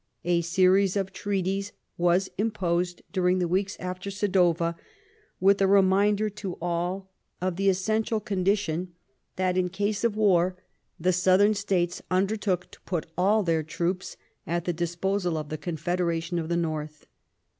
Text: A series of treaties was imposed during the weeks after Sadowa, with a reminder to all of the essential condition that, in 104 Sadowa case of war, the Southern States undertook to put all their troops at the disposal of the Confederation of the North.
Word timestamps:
A 0.25 0.41
series 0.41 0.97
of 0.97 1.13
treaties 1.13 1.73
was 1.95 2.27
imposed 2.39 3.03
during 3.11 3.37
the 3.37 3.47
weeks 3.47 3.77
after 3.79 4.09
Sadowa, 4.09 4.73
with 5.39 5.61
a 5.61 5.67
reminder 5.67 6.27
to 6.27 6.57
all 6.59 7.11
of 7.39 7.55
the 7.55 7.69
essential 7.69 8.19
condition 8.19 8.95
that, 9.35 9.57
in 9.57 9.65
104 9.65 9.67
Sadowa 9.69 9.77
case 9.89 10.03
of 10.03 10.15
war, 10.15 10.57
the 10.99 11.13
Southern 11.13 11.53
States 11.53 12.01
undertook 12.09 12.71
to 12.71 12.81
put 12.81 13.05
all 13.15 13.43
their 13.43 13.61
troops 13.61 14.17
at 14.47 14.65
the 14.65 14.73
disposal 14.73 15.37
of 15.37 15.49
the 15.49 15.57
Confederation 15.59 16.39
of 16.39 16.49
the 16.49 16.57
North. 16.57 17.05